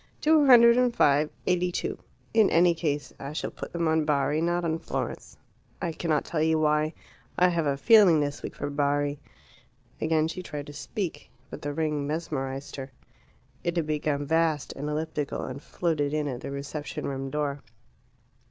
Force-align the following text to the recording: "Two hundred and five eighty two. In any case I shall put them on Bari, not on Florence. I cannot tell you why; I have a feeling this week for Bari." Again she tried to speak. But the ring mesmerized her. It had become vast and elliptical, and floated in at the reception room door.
"Two 0.19 0.47
hundred 0.47 0.77
and 0.77 0.95
five 0.95 1.29
eighty 1.45 1.71
two. 1.71 1.99
In 2.33 2.49
any 2.49 2.73
case 2.73 3.13
I 3.19 3.33
shall 3.33 3.51
put 3.51 3.71
them 3.71 3.87
on 3.87 4.03
Bari, 4.03 4.41
not 4.41 4.65
on 4.65 4.79
Florence. 4.79 5.37
I 5.79 5.91
cannot 5.91 6.25
tell 6.25 6.41
you 6.41 6.57
why; 6.57 6.95
I 7.37 7.49
have 7.49 7.67
a 7.67 7.77
feeling 7.77 8.19
this 8.19 8.41
week 8.41 8.55
for 8.55 8.71
Bari." 8.71 9.19
Again 10.01 10.27
she 10.27 10.41
tried 10.41 10.65
to 10.65 10.73
speak. 10.73 11.29
But 11.51 11.61
the 11.61 11.71
ring 11.71 12.07
mesmerized 12.07 12.77
her. 12.77 12.91
It 13.63 13.75
had 13.77 13.85
become 13.85 14.25
vast 14.25 14.73
and 14.73 14.89
elliptical, 14.89 15.43
and 15.43 15.61
floated 15.61 16.15
in 16.15 16.27
at 16.27 16.41
the 16.41 16.49
reception 16.49 17.05
room 17.05 17.29
door. 17.29 17.61